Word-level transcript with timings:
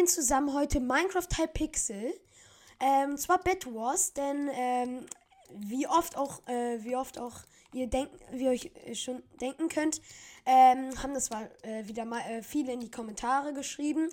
spielen 0.00 0.08
zusammen 0.08 0.54
heute 0.54 0.80
Minecraft 0.80 1.28
Hypixel. 1.36 2.14
Ähm, 2.80 3.18
zwar 3.18 3.36
Bed 3.38 3.66
Wars, 3.66 4.14
denn 4.14 4.48
ähm, 4.54 5.04
wie 5.50 5.86
oft 5.86 6.16
auch, 6.16 6.40
äh, 6.48 6.82
wie 6.82 6.96
oft 6.96 7.18
auch 7.18 7.34
ihr 7.74 7.86
denkt, 7.86 8.10
wie 8.32 8.48
euch 8.48 8.70
schon 8.94 9.22
denken 9.42 9.68
könnt, 9.68 10.00
ähm, 10.46 10.90
haben 11.02 11.12
das 11.12 11.28
mal 11.28 11.50
äh, 11.60 11.86
wieder 11.86 12.06
mal 12.06 12.20
äh, 12.20 12.42
viele 12.42 12.72
in 12.72 12.80
die 12.80 12.90
Kommentare 12.90 13.52
geschrieben. 13.52 14.08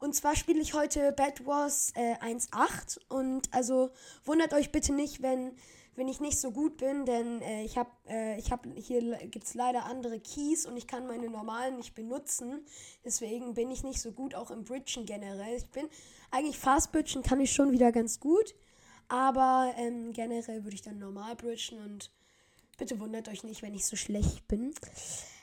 Und 0.00 0.14
zwar 0.14 0.34
spiele 0.34 0.62
ich 0.62 0.72
heute 0.72 1.12
Bad 1.12 1.44
Wars 1.44 1.92
äh, 1.94 2.14
1.8 2.24 2.98
und 3.10 3.52
also 3.52 3.90
wundert 4.24 4.54
euch 4.54 4.72
bitte 4.72 4.94
nicht, 4.94 5.20
wenn 5.20 5.54
wenn 5.98 6.06
ich 6.06 6.20
nicht 6.20 6.38
so 6.38 6.52
gut 6.52 6.76
bin, 6.76 7.04
denn 7.06 7.42
äh, 7.42 7.64
ich 7.64 7.76
habe 7.76 7.90
äh, 8.08 8.38
ich 8.38 8.52
habe 8.52 8.70
hier 8.76 9.16
gibt 9.26 9.46
es 9.46 9.54
leider 9.54 9.84
andere 9.84 10.20
Keys 10.20 10.64
und 10.64 10.76
ich 10.76 10.86
kann 10.86 11.08
meine 11.08 11.28
normalen 11.28 11.76
nicht 11.76 11.96
benutzen. 11.96 12.64
Deswegen 13.04 13.54
bin 13.54 13.68
ich 13.72 13.82
nicht 13.82 14.00
so 14.00 14.12
gut 14.12 14.36
auch 14.36 14.52
im 14.52 14.62
Bridgen 14.62 15.06
generell. 15.06 15.56
Ich 15.56 15.68
bin 15.70 15.88
eigentlich 16.30 16.56
Fast 16.56 16.92
Bridgen 16.92 17.24
kann 17.24 17.40
ich 17.40 17.52
schon 17.52 17.72
wieder 17.72 17.90
ganz 17.90 18.20
gut, 18.20 18.54
aber 19.08 19.74
ähm, 19.76 20.12
generell 20.12 20.62
würde 20.62 20.76
ich 20.76 20.82
dann 20.82 21.00
normal 21.00 21.34
bridgen 21.34 21.82
und 21.82 22.12
bitte 22.78 23.00
wundert 23.00 23.28
euch 23.28 23.42
nicht, 23.42 23.62
wenn 23.62 23.74
ich 23.74 23.84
so 23.84 23.96
schlecht 23.96 24.46
bin. 24.46 24.72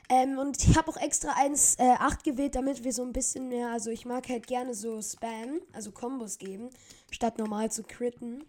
Ähm, 0.08 0.38
und 0.38 0.64
ich 0.64 0.74
habe 0.78 0.90
auch 0.90 0.96
extra 0.96 1.32
1,8 1.32 1.80
äh, 1.80 2.30
gewählt, 2.30 2.54
damit 2.54 2.82
wir 2.82 2.94
so 2.94 3.02
ein 3.02 3.12
bisschen 3.12 3.48
mehr, 3.48 3.72
also 3.72 3.90
ich 3.90 4.06
mag 4.06 4.26
halt 4.30 4.46
gerne 4.46 4.72
so 4.72 5.02
Spam, 5.02 5.60
also 5.74 5.92
Kombos 5.92 6.38
geben, 6.38 6.70
statt 7.10 7.36
normal 7.36 7.70
zu 7.70 7.82
critten. 7.82 8.44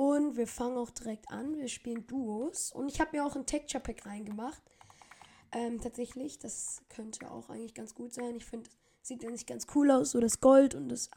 Und 0.00 0.38
wir 0.38 0.46
fangen 0.46 0.78
auch 0.78 0.88
direkt 0.88 1.30
an. 1.30 1.58
Wir 1.58 1.68
spielen 1.68 2.06
Duos. 2.06 2.72
Und 2.72 2.88
ich 2.88 3.02
habe 3.02 3.14
mir 3.14 3.22
auch 3.22 3.36
ein 3.36 3.44
Texture 3.44 3.82
Pack 3.82 4.06
reingemacht. 4.06 4.62
Ähm, 5.52 5.78
tatsächlich, 5.78 6.38
das 6.38 6.80
könnte 6.88 7.30
auch 7.30 7.50
eigentlich 7.50 7.74
ganz 7.74 7.94
gut 7.94 8.14
sein. 8.14 8.34
Ich 8.34 8.46
finde, 8.46 8.70
sieht 9.02 9.22
eigentlich 9.22 9.44
ganz 9.44 9.66
cool 9.74 9.90
aus. 9.90 10.12
So 10.12 10.20
das 10.20 10.40
Gold 10.40 10.74
und 10.74 10.88
das 10.88 11.10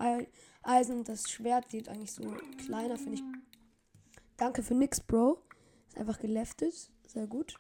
Eisen 0.63 0.97
und 0.97 1.07
das 1.07 1.31
Schwert 1.31 1.71
sieht 1.71 1.87
eigentlich 1.87 2.11
so 2.11 2.23
kleiner, 2.57 2.97
finde 2.97 3.13
ich. 3.13 3.23
Danke 4.35 4.61
für 4.61 4.75
nix, 4.75 4.99
Bro. 4.99 5.41
Ist 5.87 5.97
einfach 5.97 6.19
geleftet. 6.19 6.91
Sehr 7.07 7.27
gut. 7.27 7.57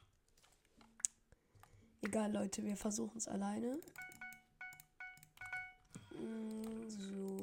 Egal, 2.01 2.33
Leute, 2.33 2.65
wir 2.65 2.75
versuchen 2.75 3.15
es 3.15 3.29
alleine. 3.29 3.79
Mm, 6.19 6.89
so, 6.89 7.37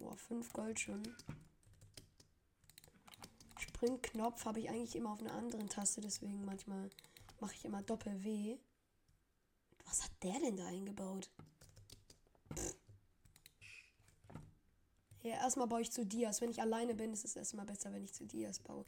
boah, 0.00 0.16
5 0.16 0.52
Gold 0.52 0.80
schon. 0.80 1.02
Springknopf 3.80 4.44
habe 4.44 4.60
ich 4.60 4.68
eigentlich 4.68 4.94
immer 4.94 5.10
auf 5.10 5.20
einer 5.20 5.32
anderen 5.32 5.66
Taste, 5.70 6.02
deswegen 6.02 6.44
manchmal 6.44 6.90
mache 7.40 7.54
ich 7.54 7.64
immer 7.64 7.80
Doppel-W. 7.82 8.58
Was 9.86 10.04
hat 10.04 10.10
der 10.22 10.38
denn 10.38 10.58
da 10.58 10.66
eingebaut? 10.66 11.30
Ja, 15.22 15.36
erstmal 15.36 15.66
baue 15.66 15.80
ich 15.80 15.90
zu 15.90 16.04
Dias. 16.04 16.42
Wenn 16.42 16.50
ich 16.50 16.60
alleine 16.60 16.94
bin, 16.94 17.14
ist 17.14 17.24
es 17.24 17.36
erstmal 17.36 17.64
besser, 17.64 17.90
wenn 17.94 18.04
ich 18.04 18.12
zu 18.12 18.26
Dias 18.26 18.58
baue. 18.58 18.84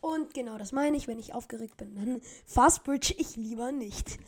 Und 0.00 0.34
genau 0.34 0.58
das 0.58 0.72
meine 0.72 0.96
ich, 0.96 1.06
wenn 1.06 1.20
ich 1.20 1.34
aufgeregt 1.34 1.76
bin, 1.76 1.94
dann 1.94 2.20
Fastbridge 2.46 3.14
ich 3.18 3.36
lieber 3.36 3.70
nicht. 3.70 4.18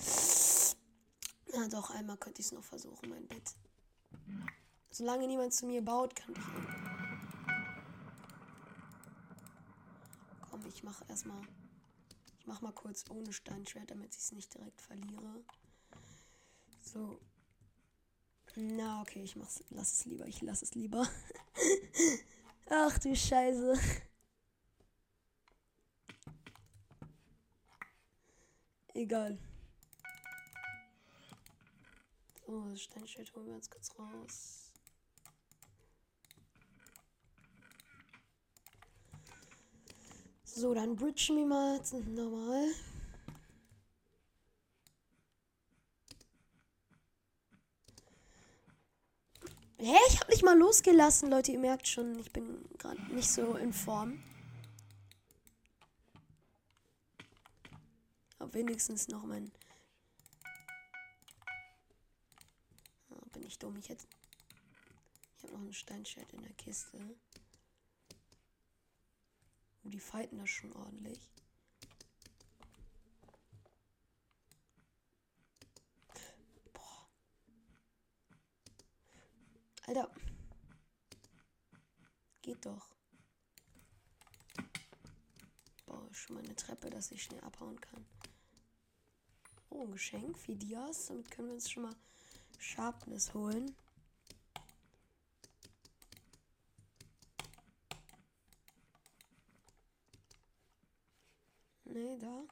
Na 1.52 1.66
doch, 1.68 1.90
einmal 1.90 2.18
könnte 2.18 2.40
ich 2.40 2.46
es 2.46 2.52
noch 2.52 2.64
versuchen, 2.64 3.08
mein 3.08 3.26
Bett. 3.26 3.56
Solange 4.90 5.26
niemand 5.26 5.52
zu 5.52 5.66
mir 5.66 5.84
baut, 5.84 6.14
kann 6.14 6.32
ich. 6.36 7.03
Ich 10.74 10.82
mache 10.82 11.04
erstmal. 11.08 11.40
Ich 12.40 12.46
mache 12.46 12.64
mal 12.64 12.72
kurz 12.72 13.04
ohne 13.08 13.32
Steinschwert, 13.32 13.90
damit 13.90 14.12
ich 14.14 14.20
es 14.20 14.32
nicht 14.32 14.52
direkt 14.52 14.80
verliere. 14.80 15.44
So. 16.82 17.18
Na, 18.56 19.00
okay, 19.00 19.22
ich 19.22 19.36
mach's. 19.36 19.64
Lass 19.70 19.92
es 19.92 20.04
lieber. 20.04 20.26
Ich 20.26 20.42
lass 20.42 20.62
es 20.62 20.74
lieber. 20.74 21.08
Ach 22.68 22.98
du 22.98 23.14
Scheiße. 23.14 23.74
Egal. 28.94 29.38
So, 32.46 32.68
das 32.68 32.82
Steinschwert 32.82 33.34
holen 33.34 33.46
wir 33.46 33.54
uns 33.54 33.70
kurz 33.70 33.98
raus. 33.98 34.63
So, 40.56 40.72
dann 40.72 40.94
bridgen 40.94 41.36
wir 41.36 41.46
mal 41.46 41.80
normal. 42.06 42.72
Hä? 49.78 49.96
Ich 50.10 50.20
hab 50.20 50.28
nicht 50.28 50.44
mal 50.44 50.56
losgelassen, 50.56 51.28
Leute. 51.28 51.50
Ihr 51.50 51.58
merkt 51.58 51.88
schon, 51.88 52.20
ich 52.20 52.32
bin 52.32 52.68
gerade 52.78 53.02
nicht 53.12 53.28
so 53.28 53.56
in 53.56 53.72
Form. 53.72 54.22
Aber 58.38 58.54
wenigstens 58.54 59.08
noch 59.08 59.24
mein. 59.24 59.50
Oh, 63.10 63.26
bin 63.32 63.42
ich 63.42 63.58
dumm. 63.58 63.76
Ich 63.78 63.88
hätte. 63.88 64.06
Ich 65.36 65.42
habe 65.42 65.54
noch 65.54 65.62
ein 65.62 65.72
Steinschwert 65.72 66.32
in 66.32 66.42
der 66.42 66.52
Kiste. 66.52 67.16
Und 69.84 69.92
die 69.92 70.00
fighten 70.00 70.38
das 70.38 70.48
schon 70.48 70.72
ordentlich. 70.72 71.30
Boah. 76.72 77.08
Alter. 79.86 80.10
Geht 82.40 82.64
doch. 82.64 82.94
Baue 85.86 86.14
schon 86.14 86.36
mal 86.36 86.44
eine 86.44 86.56
Treppe, 86.56 86.88
dass 86.88 87.10
ich 87.10 87.22
schnell 87.22 87.40
abhauen 87.40 87.78
kann. 87.80 88.06
Oh, 89.68 89.82
ein 89.82 89.92
Geschenk. 89.92 90.38
Vier 90.38 90.56
Dias. 90.56 91.06
Damit 91.06 91.30
können 91.30 91.48
wir 91.48 91.54
uns 91.54 91.70
schon 91.70 91.82
mal 91.84 91.96
Sharpness 92.58 93.34
holen. 93.34 93.76
Nee, 101.94 102.18
da. 102.18 102.44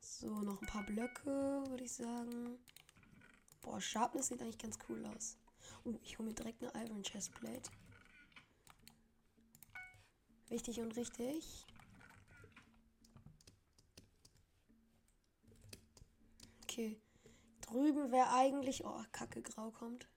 So, 0.00 0.28
noch 0.40 0.62
ein 0.62 0.66
paar 0.66 0.82
Blöcke, 0.86 1.62
würde 1.68 1.84
ich 1.84 1.92
sagen. 1.92 2.58
Boah, 3.60 3.82
Sharpness 3.82 4.28
sieht 4.28 4.40
eigentlich 4.40 4.56
ganz 4.56 4.78
cool 4.88 5.04
aus. 5.04 5.36
Uh, 5.84 5.98
ich 6.04 6.18
hole 6.18 6.30
mir 6.30 6.34
direkt 6.34 6.62
eine 6.62 6.86
Iron 6.86 7.02
Chestplate. 7.02 7.70
Wichtig 10.48 10.80
und 10.80 10.96
richtig. 10.96 11.66
Okay. 16.62 16.98
Drüben 17.60 18.10
wäre 18.10 18.30
eigentlich... 18.30 18.86
Oh, 18.86 19.04
Kacke, 19.12 19.42
grau 19.42 19.70
kommt 19.70 20.08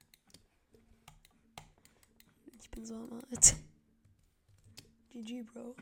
so 2.86 3.10
Arzt. 3.32 3.56
GG, 5.12 5.44
Bro. 5.44 5.76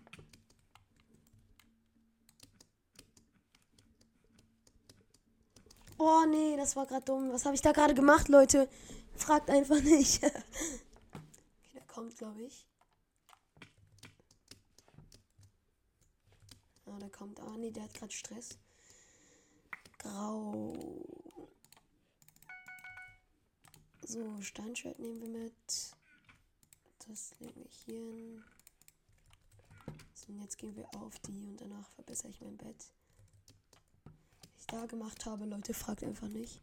Oh 6.00 6.26
nee, 6.30 6.56
das 6.56 6.76
war 6.76 6.86
gerade 6.86 7.06
dumm. 7.06 7.32
Was 7.32 7.46
habe 7.46 7.56
ich 7.56 7.62
da 7.62 7.72
gerade 7.72 7.96
gemacht, 7.96 8.28
Leute? 8.30 8.70
Fragt 9.16 9.50
einfach 9.50 9.82
nicht. 9.82 10.24
okay, 10.24 11.74
der 11.74 11.82
kommt, 11.88 12.16
glaube 12.18 12.44
ich. 12.44 12.68
Ah, 16.86 17.00
der 17.00 17.10
kommt. 17.10 17.40
Ah, 17.40 17.58
nee, 17.58 17.72
der 17.72 17.84
hat 17.84 17.94
gerade 17.96 18.14
Stress. 18.14 18.58
Grau. 19.98 20.74
So, 24.04 24.42
Steinschwert 24.42 25.00
nehmen 25.00 25.20
wir 25.20 25.30
mit. 25.30 25.97
Das 27.08 27.34
lege 27.40 27.62
ich 27.62 27.74
hier 27.86 28.02
hin. 28.02 28.44
So, 30.14 30.34
und 30.34 30.42
jetzt 30.42 30.58
gehen 30.58 30.76
wir 30.76 30.94
auf 30.96 31.18
die 31.20 31.48
und 31.48 31.62
danach 31.62 31.90
verbessere 31.92 32.30
ich 32.30 32.42
mein 32.42 32.58
Bett. 32.58 32.76
Was 34.54 34.60
ich 34.60 34.68
da 34.68 34.86
gemacht 34.86 35.26
habe, 35.26 35.46
Leute, 35.46 35.74
fragt 35.74 36.04
einfach 36.04 36.28
nicht. 36.28 36.62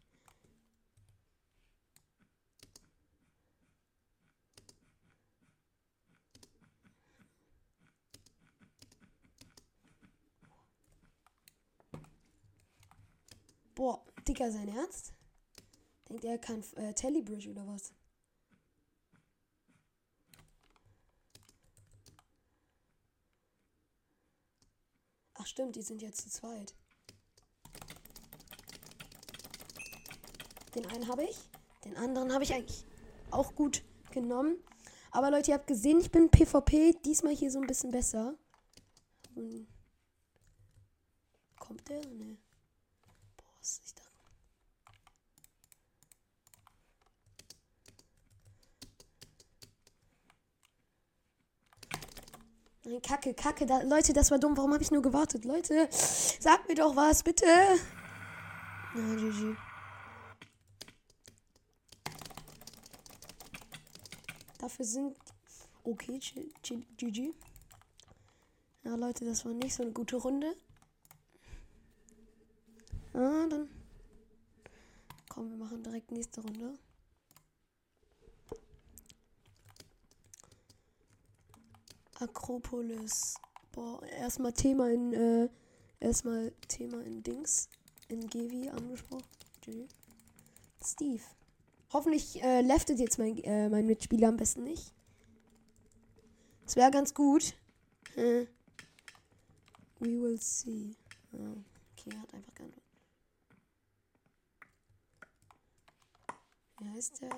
Boah, 13.75 14.05
Dicker, 14.29 14.53
sein 14.53 14.69
Ernst? 14.69 15.15
Denkt 16.09 16.25
er, 16.25 16.39
kann 16.39 16.63
äh, 16.77 16.93
Telebridge 16.93 17.51
oder 17.51 17.67
was? 17.67 17.95
Stimmt, 25.55 25.77
die 25.77 25.83
sind 25.83 26.03
jetzt 26.03 26.21
zu 26.21 26.29
zweit. 26.29 26.75
Den 30.75 30.85
einen 30.87 31.07
habe 31.07 31.23
ich. 31.23 31.39
Den 31.85 31.97
anderen 31.97 32.33
habe 32.33 32.43
ich 32.43 32.53
eigentlich 32.53 32.85
auch 33.31 33.55
gut 33.55 33.85
genommen. 34.11 34.57
Aber 35.13 35.31
Leute, 35.31 35.53
ihr 35.53 35.55
habt 35.55 35.69
gesehen, 35.69 36.01
ich 36.01 36.11
bin 36.11 36.29
PvP 36.29 36.95
diesmal 37.05 37.37
hier 37.37 37.53
so 37.53 37.61
ein 37.61 37.69
bisschen 37.69 37.93
besser. 37.93 38.35
Kommt 41.61 41.89
der? 41.89 42.05
Ne. 42.05 42.37
Boah, 43.37 43.61
ist 43.61 43.95
das? 43.97 44.04
Kacke, 53.03 53.33
Kacke. 53.35 53.65
Da, 53.67 53.83
Leute, 53.83 54.13
das 54.13 54.31
war 54.31 54.39
dumm. 54.39 54.57
Warum 54.57 54.73
habe 54.73 54.83
ich 54.83 54.91
nur 54.91 55.03
gewartet? 55.03 55.45
Leute, 55.45 55.89
sagt 55.91 56.69
mir 56.69 56.75
doch 56.75 56.95
was, 56.95 57.23
bitte. 57.23 57.47
Ja, 57.47 59.15
GG. 59.17 59.57
Dafür 64.59 64.85
sind. 64.85 65.17
Okay, 65.83 66.19
GG. 66.97 67.35
Ja, 68.85 68.95
Leute, 68.97 69.25
das 69.25 69.45
war 69.45 69.53
nicht 69.53 69.75
so 69.75 69.83
eine 69.83 69.93
gute 69.93 70.17
Runde. 70.17 70.55
Ah, 73.15 73.47
dann. 73.49 73.69
Komm, 75.29 75.51
wir 75.51 75.57
machen 75.57 75.83
direkt 75.83 76.11
nächste 76.11 76.43
Runde. 76.43 76.79
Akropolis. 82.21 83.35
Boah, 83.73 84.03
erstmal 84.05 84.53
Thema 84.53 84.91
in, 84.91 85.13
äh, 85.13 85.49
erstmal 86.01 86.53
Thema 86.69 87.03
in 87.03 87.23
Dings. 87.23 87.69
In 88.09 88.29
Gevi 88.29 88.69
angesprochen. 88.69 89.25
Steve. 90.85 91.23
Hoffentlich 91.93 92.43
äh, 92.43 92.61
leftet 92.61 92.99
jetzt 92.99 93.19
mein, 93.19 93.39
äh, 93.39 93.69
mein 93.69 93.87
Mitspieler 93.87 94.29
am 94.29 94.37
besten 94.37 94.65
nicht. 94.65 94.93
Das 96.65 96.77
wäre 96.77 96.91
ganz 96.91 97.15
gut. 97.15 97.55
Hm. 98.15 98.47
We 100.01 100.21
will 100.21 100.41
see. 100.41 100.97
Oh, 101.33 101.57
okay, 101.93 102.17
hat 102.19 102.35
einfach 102.35 102.55
keinen. 102.55 102.75
Wie 106.79 106.91
heißt 106.91 107.23
der? 107.23 107.31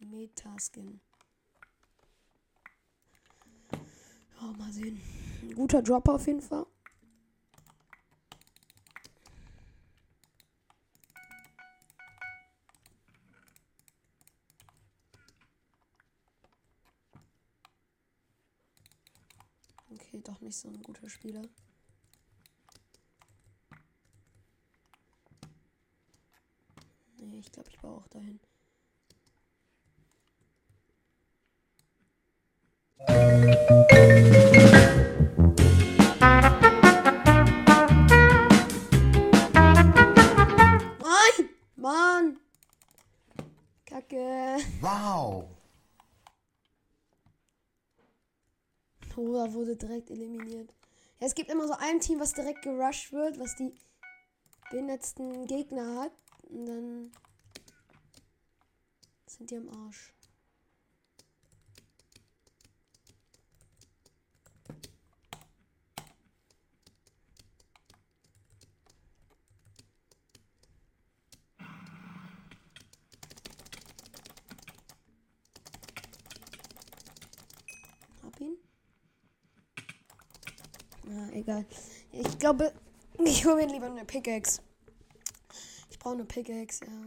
Metaskin. 0.00 1.00
Oh, 4.44 4.52
mal 4.58 4.70
sehen. 4.70 5.00
Ein 5.42 5.54
guter 5.54 5.80
Dropper 5.80 6.14
auf 6.14 6.26
jeden 6.26 6.42
Fall. 6.42 6.66
Okay, 19.90 20.20
doch 20.22 20.40
nicht 20.42 20.56
so 20.56 20.68
ein 20.68 20.82
guter 20.82 21.08
Spieler. 21.08 21.42
Nee, 27.16 27.38
ich 27.38 27.50
glaube, 27.50 27.70
ich 27.70 27.78
baue 27.78 27.96
auch 27.96 28.08
dahin. 28.08 28.38
Tora 49.44 49.54
wurde 49.54 49.76
direkt 49.76 50.10
eliminiert. 50.10 50.72
Ja, 51.20 51.26
es 51.26 51.34
gibt 51.34 51.50
immer 51.50 51.66
so 51.66 51.74
ein 51.74 52.00
Team, 52.00 52.20
was 52.20 52.32
direkt 52.32 52.62
gerusht 52.62 53.12
wird, 53.12 53.38
was 53.38 53.54
die 53.56 53.74
behindertsten 54.70 55.46
Gegner 55.46 56.02
hat. 56.02 56.12
Und 56.48 56.66
dann 56.66 57.12
sind 59.26 59.50
die 59.50 59.56
am 59.56 59.68
Arsch. 59.68 60.12
Hab 78.22 78.40
ihn. 78.40 78.56
Na, 81.06 81.30
egal. 81.54 81.66
Ich 82.12 82.38
glaube, 82.38 82.72
ich 83.18 83.44
hole 83.44 83.56
mir 83.56 83.66
lieber 83.66 83.86
eine 83.86 84.04
Pickaxe. 84.04 84.62
Ich 85.90 85.98
brauche 85.98 86.14
eine 86.14 86.24
Pickaxe, 86.24 86.84
ja. 86.84 87.06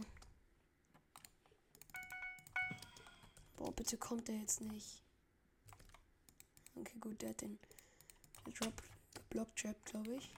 Boah, 3.56 3.72
bitte 3.72 3.96
kommt 3.96 4.28
der 4.28 4.36
jetzt 4.36 4.60
nicht. 4.60 5.02
Okay, 6.76 6.98
gut, 7.00 7.20
der 7.22 7.30
hat 7.30 7.40
den 7.40 7.58
der 8.46 8.52
Drop 8.52 8.82
geblockt, 9.14 9.84
glaube 9.84 10.14
ich. 10.14 10.30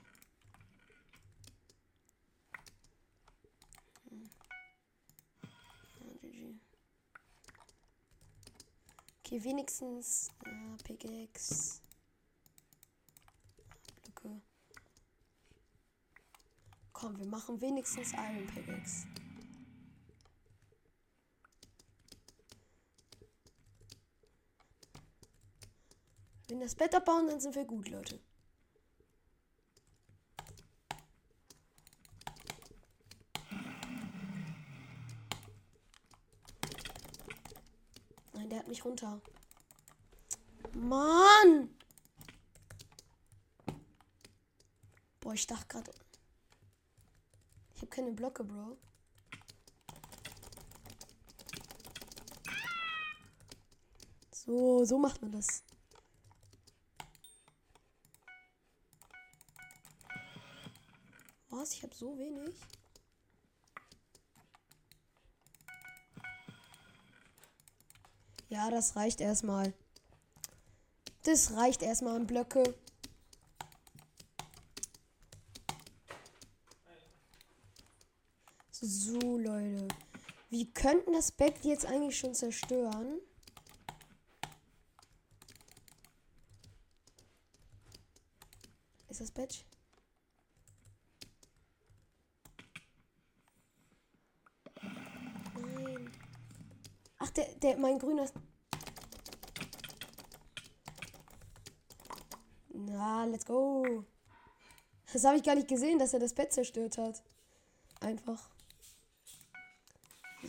Hm. 4.09 4.29
Okay, 9.19 9.43
wenigstens 9.43 10.29
ja, 10.45 10.75
Pickaxe. 10.83 11.81
Blöcke. 14.21 14.41
Komm, 17.01 17.17
wir 17.17 17.25
machen 17.25 17.59
wenigstens 17.59 18.13
Iron 18.13 18.45
Pickaxe. 18.45 19.07
Wenn 26.47 26.59
das 26.59 26.75
Bett 26.75 26.93
abbauen, 26.93 27.25
dann 27.25 27.41
sind 27.41 27.55
wir 27.55 27.65
gut, 27.65 27.89
Leute. 27.89 28.19
Nein, 38.33 38.47
der 38.51 38.59
hat 38.59 38.67
mich 38.67 38.85
runter. 38.85 39.19
Mann! 40.73 41.75
Boah, 45.19 45.33
ich 45.33 45.47
dachte 45.47 45.65
gerade. 45.67 45.91
Ich 47.81 47.87
habe 47.87 47.95
keine 47.95 48.11
Blöcke, 48.11 48.43
Bro. 48.43 48.77
So, 54.31 54.85
so 54.85 54.99
macht 54.99 55.19
man 55.23 55.31
das. 55.31 55.63
Was? 61.49 61.73
Ich 61.73 61.81
habe 61.81 61.95
so 61.95 62.15
wenig? 62.19 62.53
Ja, 68.49 68.69
das 68.69 68.95
reicht 68.95 69.21
erstmal. 69.21 69.73
Das 71.23 71.55
reicht 71.55 71.81
erstmal 71.81 72.17
an 72.17 72.27
Blöcke. 72.27 72.75
So, 78.83 79.37
Leute. 79.37 79.87
Wir 80.49 80.70
könnten 80.81 81.13
das 81.13 81.31
Bett 81.31 81.63
jetzt 81.63 81.85
eigentlich 81.85 82.17
schon 82.17 82.33
zerstören. 82.33 83.19
Ist 89.07 89.21
das 89.21 89.29
Bett? 89.29 89.63
Nein. 94.81 96.11
Ach, 97.19 97.29
der, 97.29 97.53
der, 97.55 97.77
mein 97.77 97.99
grüner. 97.99 98.27
Na, 102.73 103.25
let's 103.25 103.45
go. 103.45 104.03
Das 105.13 105.23
habe 105.25 105.37
ich 105.37 105.43
gar 105.43 105.53
nicht 105.53 105.67
gesehen, 105.67 105.99
dass 105.99 106.13
er 106.13 106.19
das 106.19 106.33
Bett 106.33 106.51
zerstört 106.51 106.97
hat. 106.97 107.21
Einfach. 107.99 108.49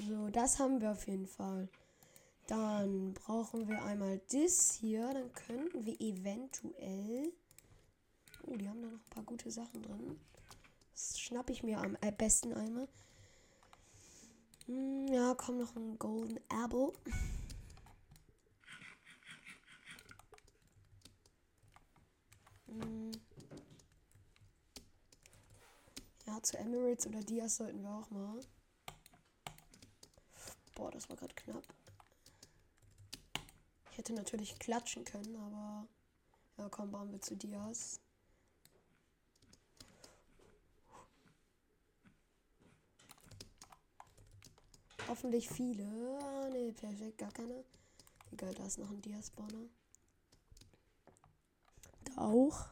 So, 0.09 0.31
das 0.31 0.59
haben 0.59 0.81
wir 0.81 0.93
auf 0.93 1.07
jeden 1.07 1.27
Fall. 1.27 1.69
Dann 2.47 3.15
brauchen 3.15 3.69
wir 3.69 3.83
einmal 3.85 4.21
das 4.33 4.73
hier. 4.73 5.13
Dann 5.13 5.33
könnten 5.33 5.85
wir 5.85 6.01
eventuell. 6.01 7.33
Oh, 8.47 8.57
die 8.57 8.69
haben 8.69 8.83
da 8.83 8.89
noch 8.89 8.99
ein 8.99 9.11
paar 9.11 9.23
gute 9.23 9.51
Sachen 9.51 9.83
drin. 9.83 10.19
Das 10.93 11.21
schnappe 11.21 11.53
ich 11.53 11.63
mir 11.63 11.79
am 11.79 11.97
besten 12.17 12.53
einmal. 12.53 12.89
Hm, 14.67 15.07
ja, 15.09 15.35
komm 15.35 15.59
noch 15.59 15.77
ein 15.77 15.99
Golden 15.99 16.39
Apple. 16.65 16.93
Hm. 22.67 23.13
Ja, 26.27 26.43
zu 26.43 26.59
Emirates 26.59 27.07
oder 27.07 27.21
Diaz 27.21 27.57
sollten 27.57 27.83
wir 27.83 27.91
auch 27.91 28.11
mal. 28.11 28.41
Boah, 30.75 30.91
das 30.91 31.09
war 31.09 31.17
gerade 31.17 31.35
knapp. 31.35 31.65
Ich 33.91 33.99
hätte 33.99 34.15
natürlich 34.15 34.59
klatschen 34.59 35.05
können, 35.05 35.37
aber 35.37 35.87
ja, 36.57 36.69
komm, 36.71 36.91
bauen 36.91 37.13
wir 37.13 37.21
zu 37.21 37.37
Diaz. 37.37 38.01
Hoffentlich 45.09 45.49
viele. 45.49 45.85
Ah, 46.23 46.49
ne, 46.49 46.73
perfekt, 46.73 47.19
gar 47.19 47.31
keine. 47.33 47.65
Egal, 48.31 48.55
da 48.55 48.65
ist 48.65 48.79
noch 48.79 48.91
ein 48.91 49.03
Diaz-Spawner. 49.03 49.67
Da 52.05 52.17
auch. 52.17 52.67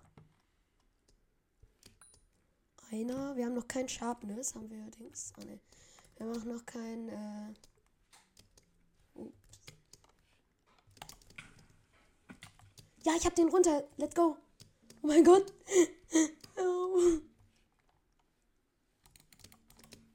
Einer. 2.91 3.37
Wir 3.37 3.45
haben 3.45 3.55
noch 3.55 3.69
kein 3.69 3.89
Sharpness, 3.89 4.55
haben 4.55 4.71
wir 4.71 4.81
allerdings. 4.83 5.35
Ah, 5.37 5.45
ne. 5.45 5.61
Wir 6.17 6.27
haben 6.27 6.41
auch 6.41 6.45
noch 6.45 6.65
kein. 6.65 7.09
Äh 7.11 7.55
Ja, 13.05 13.15
ich 13.17 13.25
hab 13.25 13.35
den 13.35 13.49
runter. 13.49 13.89
Let's 13.97 14.15
go. 14.15 14.37
Oh 15.03 15.07
mein 15.07 15.25
Gott. 15.25 15.53
Oh. 16.59 17.21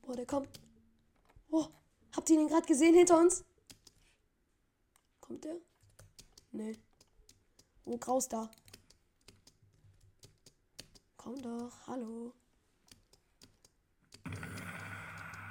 Boah, 0.03 0.15
der 0.15 0.25
kommt. 0.25 0.59
Oh, 1.49 1.67
habt 2.15 2.29
ihr 2.29 2.37
den 2.37 2.47
gerade 2.47 2.67
gesehen 2.67 2.93
hinter 2.93 3.19
uns? 3.19 3.43
Kommt 5.19 5.43
der? 5.43 5.55
Nee. 6.51 6.77
Oh, 7.85 7.97
Kraus 7.97 8.27
da. 8.27 8.51
Komm 11.17 11.41
doch. 11.41 11.87
Hallo. 11.87 12.33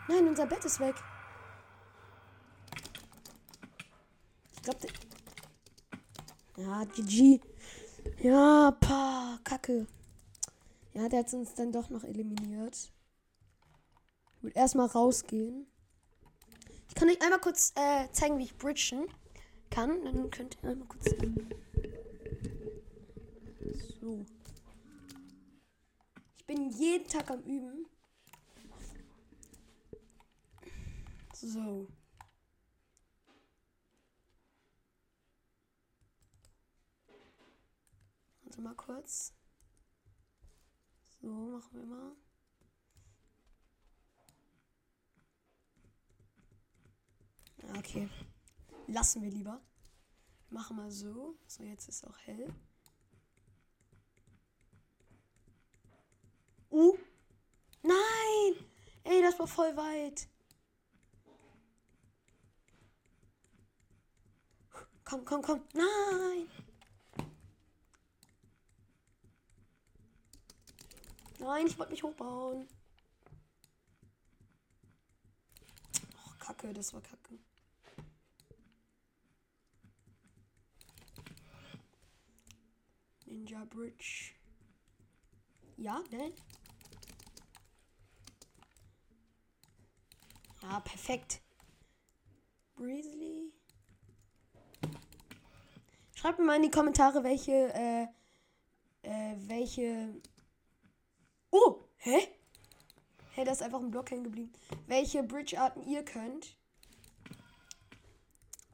Nein, 0.07 0.29
unser 0.29 0.47
Bett 0.47 0.65
ist 0.65 0.79
weg. 0.79 0.95
Ich 4.53 4.63
glaube. 4.63 4.87
Ja, 6.57 6.85
GG. 6.85 7.41
Ja, 8.23 8.71
pa, 8.81 9.39
kacke. 9.43 9.87
Ja, 10.93 11.09
der 11.09 11.21
hat 11.21 11.35
uns 11.35 11.55
dann 11.55 11.73
doch 11.73 11.91
noch 11.91 12.05
eliminiert. 12.05 12.93
Ich 14.37 14.43
würde 14.43 14.57
erstmal 14.57 14.87
rausgehen. 14.87 15.67
Ich 16.89 16.95
kann 16.95 17.09
euch 17.09 17.21
einmal 17.23 17.41
kurz 17.41 17.73
äh, 17.75 18.09
zeigen, 18.13 18.39
wie 18.39 18.45
ich 18.45 18.57
bridgen 18.57 19.07
kann. 19.71 20.05
Dann 20.05 20.31
könnt 20.31 20.57
ihr 20.63 20.71
einmal 20.71 20.87
kurz. 20.87 21.07
So. 24.01 24.25
Ich 26.37 26.45
bin 26.47 26.71
jeden 26.71 27.09
Tag 27.09 27.31
am 27.31 27.41
Üben. 27.41 27.87
So. 31.33 31.89
Mal 38.65 38.75
kurz. 38.75 39.33
So, 41.21 41.29
machen 41.29 41.71
wir 41.73 41.87
mal. 41.87 42.17
Okay. 47.79 48.09
Lassen 48.87 49.23
wir 49.23 49.31
lieber. 49.31 49.61
Machen 50.51 50.77
wir 50.77 50.91
so. 50.91 51.37
So, 51.47 51.63
jetzt 51.63 51.89
ist 51.89 52.07
auch 52.07 52.19
hell. 52.25 52.53
Uh. 56.71 56.97
Nein! 57.83 58.67
Ey, 59.05 59.23
das 59.23 59.39
war 59.39 59.47
voll 59.47 59.77
weit. 59.77 60.29
Komm, 65.05 65.25
komm, 65.25 65.43
komm. 65.43 65.63
Nein! 65.75 66.49
Nein, 71.45 71.67
ich 71.67 71.79
wollte 71.79 71.93
mich 71.93 72.03
hochbauen. 72.03 72.67
Oh, 76.17 76.31
Kacke, 76.39 76.73
das 76.73 76.95
war 76.95 77.03
Kacke. 77.03 77.39
Ninja 83.27 83.63
Bridge. 83.67 84.33
Ja, 85.77 86.03
ne? 86.11 86.33
Ja, 90.63 90.81
perfekt. 90.81 91.43
Breezy. 92.75 93.53
Schreibt 96.15 96.39
mir 96.39 96.47
mal 96.47 96.57
in 96.57 96.63
die 96.63 96.71
Kommentare, 96.71 97.23
welche, 97.23 97.53
äh, 97.75 98.07
äh, 99.03 99.37
welche 99.47 100.23
Oh, 101.57 101.77
hä? 101.99 102.19
Hä, 103.37 103.45
da 103.45 103.53
ist 103.53 103.63
einfach 103.63 103.79
ein 103.79 103.93
Block 103.93 104.11
hängen 104.11 104.25
geblieben. 104.25 104.53
Welche 104.89 105.23
Bridge-Arten 105.23 105.85
ihr 105.85 106.05
könnt. 106.05 106.57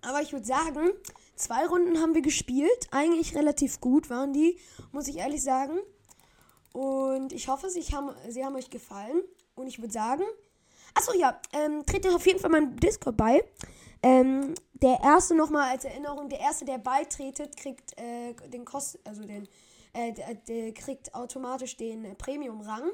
Aber 0.00 0.22
ich 0.22 0.32
würde 0.32 0.46
sagen, 0.46 0.88
zwei 1.36 1.66
Runden 1.66 2.00
haben 2.00 2.14
wir 2.14 2.22
gespielt. 2.22 2.88
Eigentlich 2.90 3.36
relativ 3.36 3.82
gut 3.82 4.08
waren 4.08 4.32
die, 4.32 4.58
muss 4.92 5.08
ich 5.08 5.18
ehrlich 5.18 5.42
sagen. 5.42 5.78
Und 6.72 7.34
ich 7.34 7.48
hoffe, 7.48 7.68
sie 7.68 7.82
haben, 7.94 8.14
sie 8.30 8.46
haben 8.46 8.56
euch 8.56 8.70
gefallen. 8.70 9.24
Und 9.54 9.66
ich 9.66 9.78
würde 9.78 9.92
sagen, 9.92 10.24
achso, 10.94 11.12
ja, 11.12 11.38
ähm, 11.52 11.84
tretet 11.84 12.14
auf 12.14 12.26
jeden 12.26 12.40
Fall 12.40 12.50
meinem 12.50 12.76
Discord 12.76 13.18
bei. 13.18 13.44
Ähm, 14.02 14.54
der 14.72 15.00
erste 15.02 15.34
nochmal 15.34 15.68
als 15.68 15.84
Erinnerung, 15.84 16.30
der 16.30 16.40
erste, 16.40 16.64
der 16.64 16.78
beitretet, 16.78 17.58
kriegt 17.58 17.92
äh, 18.00 18.32
den 18.48 18.64
Kost, 18.64 18.98
also 19.04 19.26
den 19.26 19.46
äh, 19.92 20.12
der, 20.12 20.34
der, 20.34 20.74
kriegt 20.74 21.14
automatisch 21.14 21.76
den 21.76 22.16
Premium-Rang. 22.16 22.90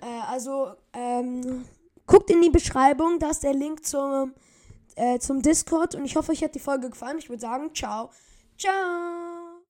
Äh, 0.00 0.06
also 0.28 0.74
ähm, 0.92 1.64
guckt 2.06 2.30
in 2.30 2.42
die 2.42 2.50
Beschreibung, 2.50 3.18
da 3.18 3.30
ist 3.30 3.42
der 3.42 3.54
Link 3.54 3.84
zum, 3.84 4.34
äh, 4.96 5.18
zum 5.18 5.42
Discord 5.42 5.94
und 5.94 6.04
ich 6.04 6.16
hoffe, 6.16 6.32
euch 6.32 6.42
hat 6.42 6.54
die 6.54 6.60
Folge 6.60 6.90
gefallen. 6.90 7.18
Ich 7.18 7.28
würde 7.28 7.40
sagen, 7.40 7.74
ciao. 7.74 8.10
Ciao. 8.56 9.62